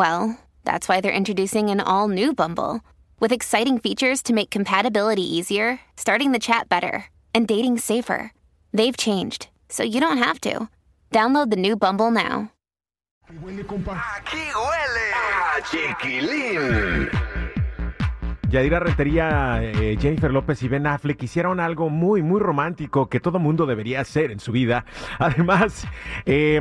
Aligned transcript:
well, 0.00 0.38
that's 0.64 0.88
why 0.88 1.02
they're 1.02 1.12
introducing 1.12 1.68
an 1.68 1.78
all 1.78 2.08
new 2.08 2.32
Bumble 2.32 2.80
with 3.20 3.32
exciting 3.32 3.78
features 3.78 4.22
to 4.22 4.32
make 4.32 4.48
compatibility 4.48 5.22
easier, 5.36 5.78
starting 5.98 6.32
the 6.32 6.38
chat 6.38 6.70
better, 6.70 7.04
and 7.34 7.46
dating 7.46 7.76
safer. 7.76 8.32
They've 8.72 8.96
changed, 8.96 9.48
so 9.68 9.82
you 9.82 10.00
don't 10.00 10.16
have 10.16 10.40
to. 10.40 10.70
Download 11.12 11.50
the 11.50 11.56
new 11.56 11.76
Bumble 11.76 12.10
now. 12.10 12.50
Aquí 13.28 14.48
huele 14.54 15.12
a 15.12 15.60
chiquilín. 15.68 17.10
Yadira 18.50 18.80
Rentería, 18.80 19.60
eh, 19.62 19.96
Jennifer 20.00 20.32
López 20.32 20.60
y 20.64 20.68
Ben 20.68 20.84
Affleck 20.84 21.22
hicieron 21.22 21.60
algo 21.60 21.88
muy, 21.88 22.20
muy 22.20 22.40
romántico 22.40 23.08
que 23.08 23.20
todo 23.20 23.38
mundo 23.38 23.64
debería 23.64 24.00
hacer 24.00 24.32
en 24.32 24.40
su 24.40 24.50
vida. 24.50 24.84
Además, 25.18 25.86
eh, 26.26 26.60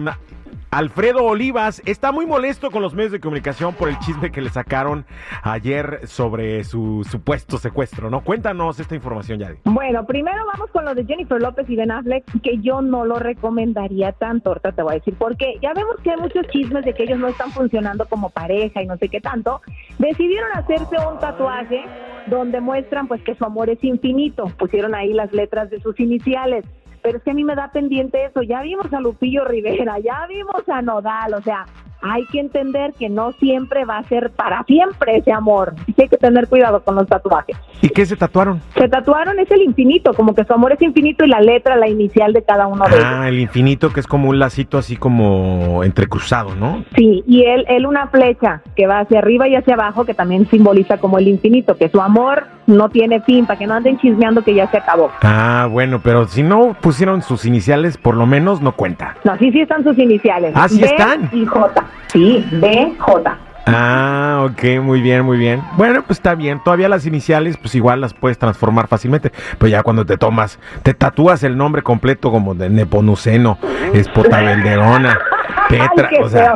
Alfredo 0.71 1.23
Olivas 1.23 1.81
está 1.85 2.11
muy 2.11 2.27
molesto 2.27 2.69
con 2.69 2.83
los 2.83 2.93
medios 2.93 3.11
de 3.11 3.19
comunicación 3.19 3.73
por 3.73 3.89
el 3.89 3.97
chisme 3.99 4.31
que 4.31 4.39
le 4.39 4.49
sacaron 4.49 5.05
ayer 5.41 6.01
sobre 6.07 6.63
su 6.63 7.03
supuesto 7.09 7.57
secuestro, 7.57 8.11
¿no? 8.11 8.23
Cuéntanos 8.23 8.79
esta 8.79 8.93
información, 8.93 9.39
Yadi. 9.39 9.57
Bueno, 9.63 10.05
primero 10.05 10.45
vamos 10.45 10.69
con 10.69 10.85
lo 10.85 10.93
de 10.93 11.05
Jennifer 11.05 11.41
López 11.41 11.67
y 11.69 11.75
Ben 11.75 11.89
Affleck, 11.89 12.23
que 12.43 12.59
yo 12.59 12.81
no 12.81 13.03
lo 13.03 13.17
recomendaría 13.17 14.11
tanto, 14.11 14.49
ahorita 14.51 14.73
te 14.73 14.83
voy 14.83 14.91
a 14.91 14.95
decir, 14.99 15.15
porque 15.17 15.55
ya 15.59 15.73
vemos 15.73 15.95
que 16.03 16.11
hay 16.11 16.17
muchos 16.17 16.45
chismes 16.49 16.85
de 16.85 16.93
que 16.93 17.03
ellos 17.03 17.17
no 17.17 17.29
están 17.29 17.49
funcionando 17.51 18.05
como 18.05 18.29
pareja 18.29 18.83
y 18.83 18.85
no 18.85 18.95
sé 18.97 19.09
qué 19.09 19.21
tanto. 19.21 19.61
Decidieron 19.97 20.51
hacerse 20.53 20.97
un 21.11 21.17
tatuaje 21.19 21.83
donde 22.27 22.61
muestran 22.61 23.07
pues 23.07 23.23
que 23.23 23.33
su 23.33 23.43
amor 23.43 23.71
es 23.71 23.83
infinito, 23.83 24.45
pusieron 24.59 24.93
ahí 24.93 25.13
las 25.13 25.33
letras 25.33 25.71
de 25.71 25.81
sus 25.81 25.99
iniciales 25.99 26.63
pero 27.09 27.17
es 27.17 27.23
que 27.23 27.31
a 27.31 27.33
mí 27.33 27.43
me 27.43 27.55
da 27.55 27.71
pendiente 27.71 28.23
eso. 28.23 28.43
Ya 28.43 28.61
vimos 28.61 28.93
a 28.93 28.99
Lupillo 28.99 29.43
Rivera, 29.43 29.97
ya 29.97 30.27
vimos 30.29 30.61
a 30.69 30.79
Nodal, 30.83 31.33
o 31.33 31.41
sea, 31.41 31.65
hay 32.03 32.23
que 32.27 32.39
entender 32.39 32.93
que 32.93 33.09
no 33.09 33.31
siempre 33.33 33.83
va 33.83 33.97
a 33.97 34.03
ser 34.03 34.29
para 34.29 34.63
siempre 34.65 35.17
ese 35.17 35.31
amor. 35.31 35.73
hay 35.97 36.07
que 36.07 36.17
tener 36.17 36.47
cuidado 36.47 36.83
con 36.83 36.93
los 36.93 37.07
tatuajes. 37.07 37.57
¿Y 37.81 37.89
qué 37.89 38.05
se 38.05 38.15
tatuaron? 38.15 38.61
Se 38.77 38.87
tatuaron 38.87 39.39
es 39.39 39.49
el 39.49 39.63
infinito, 39.63 40.13
como 40.13 40.35
que 40.35 40.43
su 40.43 40.53
amor 40.53 40.73
es 40.73 40.81
infinito 40.83 41.25
y 41.25 41.29
la 41.29 41.41
letra, 41.41 41.75
la 41.75 41.89
inicial 41.89 42.31
de 42.31 42.43
cada 42.43 42.67
uno 42.67 42.85
de 42.85 42.95
ellos. 42.95 43.05
Ah, 43.05 43.27
el 43.27 43.39
infinito 43.39 43.91
que 43.91 44.01
es 44.01 44.07
como 44.07 44.29
un 44.29 44.37
lacito 44.37 44.77
así 44.77 44.95
como 44.95 45.83
entrecruzado, 45.83 46.53
¿no? 46.53 46.85
Sí, 46.95 47.23
y 47.25 47.43
él, 47.45 47.65
él 47.69 47.87
una 47.87 48.07
flecha 48.07 48.61
que 48.75 48.85
va 48.85 48.99
hacia 48.99 49.17
arriba 49.17 49.47
y 49.47 49.55
hacia 49.55 49.73
abajo 49.73 50.05
que 50.05 50.13
también 50.13 50.47
simboliza 50.47 50.99
como 50.99 51.17
el 51.17 51.27
infinito, 51.27 51.75
que 51.75 51.89
su 51.89 51.99
amor 52.01 52.45
no 52.69 52.89
tiene 52.89 53.21
fin, 53.21 53.45
para 53.45 53.59
que 53.59 53.67
no 53.67 53.73
anden 53.73 53.97
chismeando 53.99 54.43
que 54.43 54.53
ya 54.53 54.69
se 54.69 54.77
acabó. 54.77 55.11
Ah, 55.21 55.67
bueno, 55.69 55.99
pero 56.01 56.27
si 56.27 56.43
no 56.43 56.75
pusieron 56.79 57.21
sus 57.21 57.45
iniciales, 57.45 57.97
por 57.97 58.15
lo 58.15 58.25
menos 58.25 58.61
no 58.61 58.73
cuenta. 58.73 59.15
No, 59.23 59.37
sí, 59.37 59.51
sí 59.51 59.61
están 59.61 59.83
sus 59.83 59.97
iniciales. 59.97 60.53
Ah, 60.55 60.69
sí 60.69 60.81
están. 60.83 61.29
Y 61.33 61.45
J. 61.45 61.83
Sí, 62.07 62.45
B, 62.51 62.93
J. 62.97 63.37
Ah, 63.65 64.47
ok, 64.49 64.81
muy 64.81 65.01
bien, 65.01 65.23
muy 65.23 65.37
bien. 65.37 65.61
Bueno, 65.77 66.03
pues 66.03 66.17
está 66.17 66.33
bien. 66.33 66.59
Todavía 66.63 66.89
las 66.89 67.05
iniciales, 67.05 67.57
pues 67.57 67.75
igual 67.75 68.01
las 68.01 68.13
puedes 68.13 68.37
transformar 68.37 68.87
fácilmente. 68.87 69.31
Pues 69.57 69.71
ya 69.71 69.83
cuando 69.83 70.05
te 70.05 70.17
tomas, 70.17 70.59
te 70.81 70.93
tatúas 70.93 71.43
el 71.43 71.57
nombre 71.57 71.83
completo 71.83 72.31
como 72.31 72.55
de 72.55 72.69
Neponuceno, 72.69 73.59
Espotabelderona, 73.93 75.19
Petra, 75.69 76.09
o 76.23 76.29
sea, 76.29 76.55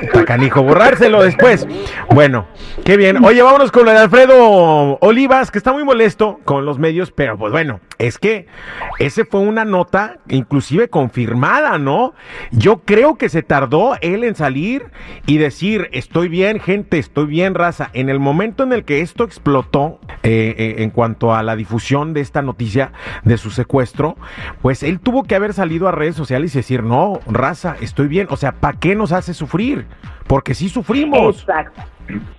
de, 0.00 0.06
Tacanijo, 0.08 0.62
borrárselo 0.62 1.22
después. 1.22 1.66
Bueno, 2.10 2.46
qué 2.84 2.96
bien. 2.96 3.24
Oye, 3.24 3.42
vámonos 3.42 3.72
con 3.72 3.84
lo 3.84 3.92
de 3.92 3.98
Alfredo 3.98 4.98
Olivas, 5.00 5.50
que 5.50 5.58
está 5.58 5.72
muy 5.72 5.84
molesto 5.84 6.40
con 6.44 6.64
los 6.64 6.78
medios, 6.78 7.10
pero 7.10 7.36
pues 7.36 7.52
bueno, 7.52 7.80
es 7.98 8.18
que 8.18 8.46
ese 8.98 9.24
fue 9.24 9.40
una 9.40 9.64
nota 9.64 10.18
inclusive 10.28 10.88
confirmada, 10.88 11.78
¿no? 11.78 12.14
Yo 12.50 12.82
creo 12.84 13.16
que 13.16 13.28
se 13.28 13.42
tardó 13.42 13.96
él 14.00 14.24
en 14.24 14.34
salir 14.34 14.90
y 15.26 15.38
decir, 15.38 15.88
estoy 15.92 16.28
bien, 16.28 16.60
gente, 16.60 16.98
estoy 16.98 17.26
bien, 17.26 17.54
raza. 17.54 17.90
En 17.92 18.08
el 18.08 18.18
momento 18.18 18.62
en 18.62 18.72
el 18.72 18.84
que 18.84 19.00
esto 19.00 19.24
explotó 19.24 20.00
eh, 20.22 20.54
eh, 20.58 20.74
en 20.78 20.90
cuanto 20.90 21.34
a 21.34 21.42
la 21.42 21.56
difusión 21.56 22.12
de 22.12 22.20
esta 22.20 22.42
noticia 22.42 22.92
de 23.24 23.38
su 23.38 23.50
secuestro, 23.50 24.16
pues 24.62 24.82
él 24.82 25.00
tuvo 25.00 25.24
que 25.24 25.34
haber 25.34 25.54
salido 25.54 25.88
a 25.88 25.92
redes 25.92 26.16
sociales 26.16 26.54
y 26.54 26.58
decir, 26.58 26.82
no, 26.82 27.20
raza, 27.26 27.76
estoy 27.80 28.08
bien. 28.08 28.26
O 28.30 28.36
sea, 28.36 28.52
¿para 28.52 28.78
qué 28.78 28.94
nos 28.94 29.12
hace 29.12 29.34
sufrir? 29.34 29.85
Porque 30.26 30.54
sí 30.54 30.68
sufrimos. 30.68 31.40
Exacto. 31.40 31.82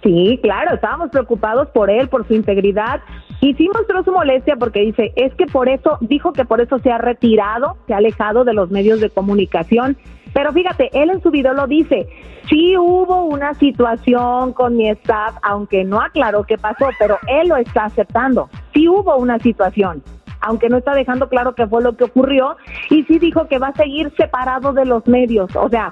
Sí, 0.02 0.40
claro, 0.41 0.75
estábamos 0.75 1.09
preocupados 1.09 1.69
por 1.69 1.90
él, 1.90 2.08
por 2.08 2.25
su 2.28 2.34
integridad, 2.34 3.02
y 3.41 3.53
sí 3.56 3.69
mostró 3.74 4.03
su 4.03 4.12
molestia 4.12 4.56
porque 4.56 4.81
dice, 4.81 5.12
es 5.16 5.34
que 5.35 5.46
por 5.46 5.68
eso, 5.68 5.97
dijo 6.02 6.34
que 6.34 6.46
por 6.46 6.62
eso 6.62 6.80
se 6.80 6.91
ha 6.91 6.97
retirado, 6.97 7.78
se 7.86 7.94
ha 7.94 7.97
alejado 7.97 8.44
de 8.44 8.53
los 8.53 8.72
medios 8.72 9.02
de 9.02 9.09
comunicación, 9.09 9.97
pero 10.34 10.53
fíjate, 10.53 10.90
él 10.94 11.09
en 11.09 11.22
su 11.22 11.31
video 11.31 11.53
lo 11.53 11.68
dice, 11.68 12.07
sí 12.50 12.78
hubo 12.78 13.25
una 13.25 13.53
situación 13.56 14.53
con 14.53 14.78
mi 14.78 14.90
staff, 14.90 15.36
aunque 15.41 15.84
no 15.84 16.02
aclaró 16.02 16.44
qué 16.44 16.57
pasó, 16.57 16.90
pero 16.97 17.18
él 17.28 17.50
lo 17.50 17.57
está 17.57 17.86
aceptando, 17.86 18.50
sí 18.74 18.88
hubo 18.88 19.18
una 19.18 19.40
situación 19.40 20.02
aunque 20.40 20.69
no 20.69 20.78
está 20.78 20.94
dejando 20.94 21.30
claro 21.30 21.56
qué 21.56 21.68
fue 21.68 21.81
lo 21.81 21.97
que 21.97 22.06
ocurrió, 22.06 22.57
y 22.90 23.03
sí 23.03 23.19
dijo 23.19 23.47
que 23.47 23.59
va 23.59 23.69
a 23.69 23.74
seguir 23.74 24.13
separado 24.16 24.72
de 24.72 24.86
los 24.86 25.06
medios. 25.07 25.50
O 25.56 25.68
sea, 25.68 25.91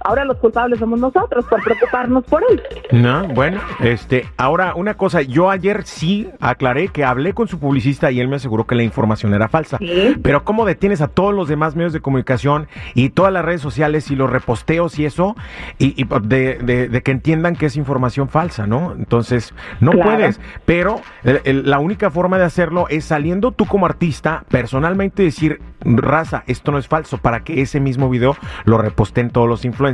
Ahora 0.00 0.24
los 0.24 0.36
culpables 0.38 0.78
somos 0.78 1.00
nosotros 1.00 1.44
por 1.46 1.62
preocuparnos 1.62 2.24
por 2.24 2.42
él. 2.50 2.62
No, 2.92 3.26
bueno, 3.28 3.60
este, 3.80 4.28
ahora 4.36 4.74
una 4.74 4.94
cosa, 4.94 5.22
yo 5.22 5.50
ayer 5.50 5.82
sí 5.84 6.30
aclaré 6.40 6.88
que 6.88 7.04
hablé 7.04 7.32
con 7.34 7.48
su 7.48 7.58
publicista 7.58 8.10
y 8.10 8.20
él 8.20 8.28
me 8.28 8.36
aseguró 8.36 8.66
que 8.66 8.74
la 8.74 8.82
información 8.82 9.34
era 9.34 9.48
falsa. 9.48 9.78
Pero 10.22 10.44
¿cómo 10.44 10.64
detienes 10.64 11.00
a 11.00 11.08
todos 11.08 11.34
los 11.34 11.48
demás 11.48 11.74
medios 11.74 11.92
de 11.92 12.00
comunicación 12.00 12.68
y 12.94 13.10
todas 13.10 13.32
las 13.32 13.44
redes 13.44 13.60
sociales 13.60 14.10
y 14.10 14.16
los 14.16 14.30
reposteos 14.30 14.98
y 14.98 15.04
eso 15.04 15.36
y, 15.78 16.04
de, 16.22 17.02
que 17.04 17.10
entiendan 17.10 17.56
que 17.56 17.66
es 17.66 17.76
información 17.76 18.28
falsa, 18.28 18.66
¿no? 18.66 18.92
Entonces, 18.96 19.54
no 19.80 19.92
puedes. 19.92 20.40
Pero 20.64 21.00
la 21.24 21.78
única 21.78 22.10
forma 22.10 22.38
de 22.38 22.44
hacerlo 22.44 22.86
es 22.88 23.04
saliendo 23.04 23.52
tú 23.52 23.66
como 23.66 23.86
artista, 23.86 24.44
personalmente 24.48 25.22
decir, 25.22 25.60
raza, 25.80 26.44
esto 26.46 26.72
no 26.72 26.78
es 26.78 26.86
falso, 26.86 27.18
para 27.18 27.40
que 27.40 27.62
ese 27.62 27.80
mismo 27.80 28.08
video 28.08 28.36
lo 28.64 28.78
reposteen 28.78 29.30
todos 29.30 29.48
los 29.48 29.64
influencers 29.64 29.87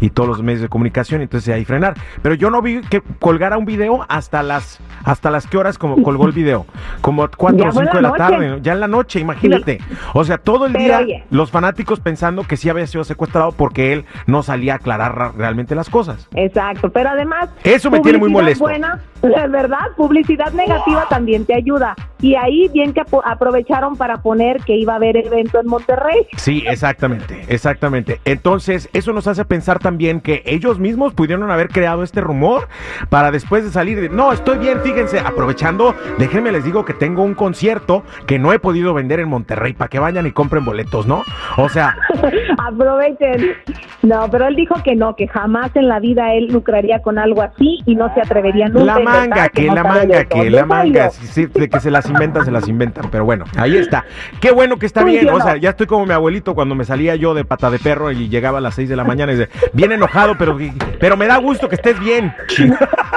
y 0.00 0.10
todos 0.10 0.28
los 0.28 0.42
medios 0.42 0.62
de 0.62 0.68
comunicación, 0.68 1.22
entonces 1.22 1.54
ahí 1.54 1.64
frenar. 1.64 1.94
Pero 2.22 2.34
yo 2.34 2.50
no 2.50 2.62
vi 2.62 2.80
que 2.82 3.02
colgara 3.18 3.58
un 3.58 3.64
video 3.64 4.04
hasta 4.08 4.42
las 4.42 4.80
hasta 5.04 5.30
las 5.30 5.46
que 5.46 5.56
horas 5.56 5.78
como 5.78 6.02
colgó 6.02 6.26
el 6.26 6.32
video, 6.32 6.66
como 7.00 7.28
4 7.28 7.68
o 7.68 7.72
5 7.72 7.96
de 7.96 8.02
la 8.02 8.12
tarde, 8.12 8.58
ya 8.62 8.72
en 8.72 8.80
la 8.80 8.88
noche, 8.88 9.20
imagínate. 9.20 9.80
O 10.14 10.24
sea, 10.24 10.38
todo 10.38 10.66
el 10.66 10.72
día 10.72 11.00
los 11.30 11.50
fanáticos 11.50 12.00
pensando 12.00 12.44
que 12.44 12.56
sí 12.56 12.68
había 12.68 12.86
sido 12.86 13.04
secuestrado 13.04 13.52
porque 13.52 13.92
él 13.92 14.04
no 14.26 14.42
salía 14.42 14.74
a 14.74 14.76
aclarar 14.76 15.36
realmente 15.36 15.74
las 15.74 15.88
cosas. 15.90 16.28
Exacto, 16.34 16.90
pero 16.90 17.10
además 17.10 17.48
eso 17.64 17.90
me 17.90 18.00
tiene 18.00 18.18
muy 18.18 18.30
molesto. 18.30 18.64
Buena, 18.64 19.00
verdad, 19.22 19.78
publicidad 19.96 20.52
negativa 20.52 21.06
también 21.08 21.44
te 21.44 21.54
ayuda. 21.54 21.94
Y 22.20 22.34
ahí 22.34 22.68
bien 22.68 22.92
que 22.92 23.02
aprovecharon 23.24 23.96
para 23.96 24.18
poner 24.18 24.58
que 24.64 24.76
iba 24.76 24.92
a 24.92 24.96
haber 24.96 25.16
evento 25.16 25.60
en 25.60 25.66
Monterrey. 25.66 26.26
Sí, 26.36 26.64
exactamente, 26.66 27.44
exactamente. 27.48 28.20
Entonces, 28.24 28.90
eso 28.92 29.12
nos 29.12 29.26
hace 29.26 29.39
pensar 29.44 29.78
también 29.78 30.20
que 30.20 30.42
ellos 30.46 30.78
mismos 30.78 31.14
pudieron 31.14 31.50
haber 31.50 31.68
creado 31.68 32.02
este 32.02 32.20
rumor 32.20 32.68
para 33.08 33.30
después 33.30 33.64
de 33.64 33.70
salir 33.70 34.00
de, 34.00 34.08
no, 34.08 34.32
estoy 34.32 34.58
bien, 34.58 34.80
fíjense, 34.82 35.20
aprovechando, 35.20 35.94
déjenme 36.18 36.52
les 36.52 36.64
digo 36.64 36.84
que 36.84 36.94
tengo 36.94 37.22
un 37.22 37.34
concierto 37.34 38.04
que 38.26 38.38
no 38.38 38.52
he 38.52 38.58
podido 38.58 38.94
vender 38.94 39.20
en 39.20 39.28
Monterrey 39.28 39.72
para 39.72 39.88
que 39.88 39.98
vayan 39.98 40.26
y 40.26 40.32
compren 40.32 40.64
boletos, 40.64 41.06
¿no? 41.06 41.22
O 41.56 41.68
sea... 41.68 41.96
Aprovechen. 42.58 43.56
No, 44.02 44.28
pero 44.30 44.46
él 44.46 44.56
dijo 44.56 44.74
que 44.82 44.96
no, 44.96 45.14
que 45.14 45.28
jamás 45.28 45.74
en 45.74 45.88
la 45.88 46.00
vida 46.00 46.34
él 46.34 46.46
lucraría 46.46 47.00
con 47.00 47.18
algo 47.18 47.42
así 47.42 47.80
y 47.86 47.94
no 47.94 48.12
se 48.14 48.20
atrevería 48.20 48.68
nunca. 48.68 48.84
La 48.84 48.98
manga, 49.00 49.48
que, 49.48 49.66
la 49.66 49.84
manga, 49.84 50.24
que 50.24 50.50
la 50.50 50.64
manga, 50.64 51.10
de 51.34 51.68
que 51.68 51.80
se 51.80 51.90
las 51.90 52.08
inventan, 52.08 52.44
se 52.44 52.50
las 52.50 52.68
inventan, 52.68 53.10
pero 53.10 53.24
bueno, 53.24 53.44
ahí 53.56 53.76
está. 53.76 54.04
Qué 54.40 54.50
bueno 54.50 54.78
que 54.78 54.86
está 54.86 55.04
bien. 55.04 55.24
bien, 55.24 55.34
o 55.34 55.40
sea, 55.40 55.56
ya 55.56 55.70
estoy 55.70 55.86
como 55.86 56.06
mi 56.06 56.12
abuelito 56.12 56.54
cuando 56.54 56.74
me 56.74 56.84
salía 56.84 57.16
yo 57.16 57.34
de 57.34 57.44
pata 57.44 57.70
de 57.70 57.78
perro 57.78 58.10
y 58.10 58.28
llegaba 58.28 58.58
a 58.58 58.60
las 58.60 58.74
6 58.74 58.88
de 58.88 58.96
la 58.96 59.04
mañana 59.04 59.29
dice, 59.32 59.48
bien 59.72 59.92
enojado, 59.92 60.36
pero, 60.38 60.56
pero 60.98 61.16
me 61.16 61.26
da 61.26 61.36
gusto 61.36 61.68
que 61.68 61.76
estés 61.76 61.98
bien. 62.00 62.34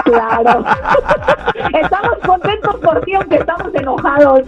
Claro. 0.03 0.65
estamos 1.81 2.17
contentos 2.25 2.75
por 2.77 3.01
ti, 3.01 3.13
aunque 3.13 3.35
estamos 3.35 3.73
enojados. 3.73 4.41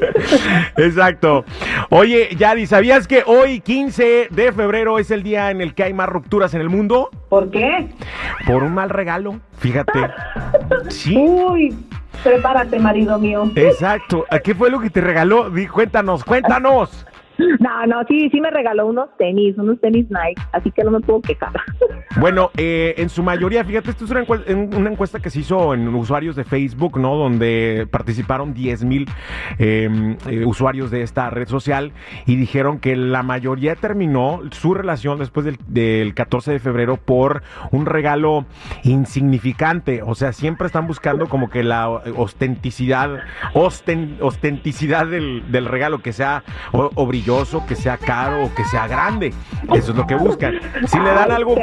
Exacto. 0.77 1.45
Oye, 1.89 2.35
Yadi, 2.35 2.65
¿sabías 2.67 3.07
que 3.07 3.23
hoy, 3.25 3.61
15 3.61 4.27
de 4.31 4.51
febrero, 4.51 4.99
es 4.99 5.11
el 5.11 5.23
día 5.23 5.51
en 5.51 5.61
el 5.61 5.73
que 5.73 5.83
hay 5.83 5.93
más 5.93 6.09
rupturas 6.09 6.53
en 6.53 6.61
el 6.61 6.69
mundo? 6.69 7.09
¿Por 7.29 7.51
qué? 7.51 7.89
Por 8.45 8.63
un 8.63 8.73
mal 8.73 8.89
regalo, 8.89 9.39
fíjate. 9.59 10.11
Sí. 10.89 11.15
Uy, 11.17 11.75
prepárate, 12.23 12.79
marido 12.79 13.17
mío. 13.17 13.49
Exacto. 13.55 14.25
¿Qué 14.43 14.53
fue 14.55 14.69
lo 14.69 14.79
que 14.79 14.89
te 14.89 15.01
regaló? 15.01 15.51
cuéntanos, 15.71 16.23
cuéntanos. 16.23 17.05
No, 17.37 17.85
no, 17.85 18.03
sí, 18.07 18.29
sí 18.29 18.39
me 18.39 18.49
regaló 18.49 18.87
unos 18.87 19.09
tenis, 19.17 19.57
unos 19.57 19.79
tenis 19.81 20.05
Nike, 20.09 20.41
así 20.51 20.71
que 20.71 20.83
no 20.83 20.91
me 20.91 20.99
puedo 20.99 21.21
quejar. 21.21 21.51
Bueno, 22.17 22.49
eh, 22.55 22.95
en 22.97 23.09
su 23.09 23.23
mayoría, 23.23 23.65
fíjate, 23.65 23.89
esto 23.89 24.05
es 24.05 24.11
una 24.11 24.21
encuesta, 24.21 24.53
una 24.53 24.89
encuesta, 24.89 25.19
que 25.19 25.29
se 25.29 25.41
hizo 25.41 25.73
en 25.73 25.85
usuarios 25.89 26.37
de 26.37 26.45
Facebook, 26.45 26.97
¿no? 26.97 27.15
Donde 27.15 27.89
participaron 27.91 28.53
10 28.53 28.85
mil 28.85 29.09
em, 29.57 30.15
eh, 30.29 30.45
usuarios 30.45 30.91
de 30.91 31.01
esta 31.01 31.29
red 31.29 31.49
social 31.49 31.91
y 32.25 32.37
dijeron 32.37 32.79
que 32.79 32.95
la 32.95 33.21
mayoría 33.21 33.75
terminó 33.75 34.39
su 34.51 34.73
relación 34.73 35.19
después 35.19 35.45
del, 35.67 36.13
14 36.13 36.53
de 36.53 36.59
febrero 36.59 36.95
por 36.95 37.43
un 37.71 37.85
regalo 37.85 38.45
insignificante. 38.83 40.01
O 40.01 40.15
sea, 40.15 40.31
siempre 40.31 40.67
están 40.67 40.87
buscando 40.87 41.27
como 41.27 41.49
que 41.49 41.63
la 41.63 41.89
ostenticidad, 41.89 43.23
ostenticidad 43.53 45.07
del, 45.07 45.51
del 45.51 45.65
regalo, 45.65 46.01
que 46.01 46.13
sea 46.13 46.45
o, 46.71 47.07
que 47.67 47.75
sea 47.75 47.97
caro 47.97 48.45
o 48.45 48.53
que 48.53 48.63
sea 48.65 48.87
grande. 48.87 49.33
Eso 49.73 49.91
es 49.91 49.97
lo 49.97 50.05
que 50.05 50.15
buscan. 50.15 50.59
Si 50.87 50.99
le 50.99 51.09
dan 51.09 51.31
algo, 51.31 51.55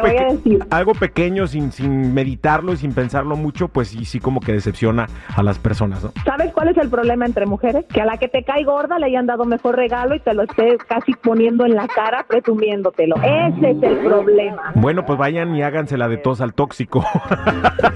algo 0.71 0.93
pequeño 0.93 1.47
sin, 1.47 1.71
sin 1.71 2.13
meditarlo 2.13 2.73
y 2.73 2.77
sin 2.77 2.93
pensarlo 2.93 3.37
mucho, 3.37 3.69
pues 3.69 3.89
sí, 3.89 4.05
sí 4.05 4.19
como 4.19 4.41
que 4.41 4.53
decepciona 4.53 5.07
a 5.35 5.43
las 5.43 5.59
personas, 5.61 6.03
¿no? 6.03 6.13
¿Sabes 6.25 6.53
cuál 6.53 6.69
es 6.69 6.77
el 6.79 6.89
problema 6.89 7.27
entre 7.27 7.47
mujeres? 7.47 7.85
Que 7.87 8.01
a 8.01 8.05
la 8.05 8.17
que 8.17 8.29
te 8.29 8.43
cae 8.43 8.65
gorda 8.65 8.99
le 8.99 9.07
hayan 9.07 9.27
dado 9.27 9.45
mejor 9.45 9.77
regalo 9.77 10.17
y 10.17 10.21
te 10.21 10.35
lo 10.35 10.43
esté 10.43 10.79
casi 10.89 11.13
poniendo 11.15 11.65
en 11.65 11.77
la 11.77 11.87
cara 11.87 12.25
presumiéndotelo. 12.29 13.17
Ese 13.23 13.71
es 13.71 13.83
el 13.83 13.99
problema. 13.99 14.73
Bueno, 14.75 15.07
pues 15.07 15.17
vayan 15.17 15.55
y 15.55 15.63
hágansela 15.63 16.09
de 16.09 16.17
tos 16.17 16.41
al 16.41 16.55
tóxico. 16.55 17.05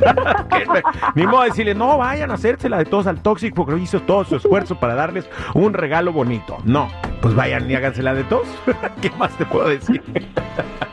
Ni 1.17 1.27
modo 1.27 1.43
decirle, 1.43 1.75
no, 1.75 1.99
vayan 1.99 2.31
a 2.31 2.35
hacérsela 2.35 2.79
de 2.79 2.85
tos 2.85 3.09
al 3.09 3.23
tóxico 3.23 3.65
porque 3.65 3.81
hizo 3.81 4.01
todo 4.03 4.25
su 4.25 4.37
esfuerzo 4.37 4.79
para 4.79 4.95
darles 4.95 5.29
un 5.55 5.75
regalo 5.75 6.13
bonito. 6.13 6.59
No, 6.65 6.89
pues 7.27 7.35
vayan 7.35 7.69
y 7.69 7.75
hágansela 7.75 8.15
de 8.15 8.23
tos. 8.23 8.47
¿Qué 9.03 9.11
más 9.19 9.37
te 9.37 9.45
puedo 9.47 9.69
decir? 9.69 10.01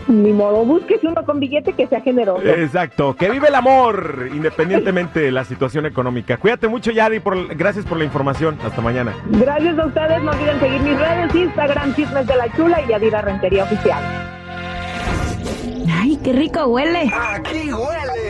Ni 0.07 0.31
modo, 0.31 0.65
búsquese 0.65 1.07
uno 1.07 1.23
con 1.23 1.39
billete 1.39 1.73
que 1.73 1.85
sea 1.85 2.01
generoso. 2.01 2.43
Exacto, 2.43 3.15
que 3.15 3.29
vive 3.29 3.49
el 3.49 3.55
amor, 3.55 4.29
independientemente 4.33 5.19
de 5.19 5.31
la 5.31 5.45
situación 5.45 5.85
económica. 5.85 6.37
Cuídate 6.37 6.67
mucho, 6.67 6.89
Yadi, 6.89 7.19
por, 7.19 7.55
gracias 7.55 7.85
por 7.85 7.99
la 7.99 8.05
información. 8.05 8.57
Hasta 8.65 8.81
mañana. 8.81 9.15
Gracias 9.29 9.77
a 9.77 9.85
ustedes, 9.85 10.23
no 10.23 10.31
olviden 10.31 10.59
seguir 10.59 10.81
mis 10.81 10.97
redes, 10.97 11.35
Instagram, 11.35 11.93
Chismes 11.93 12.25
de 12.25 12.35
la 12.35 12.51
Chula 12.55 12.81
y 12.81 12.87
Yadira 12.87 13.21
Rentería 13.21 13.65
Oficial. 13.65 14.03
¡Ay, 16.01 16.19
qué 16.23 16.33
rico 16.33 16.65
huele! 16.65 17.11
¡Aquí 17.13 17.71
huele! 17.71 18.22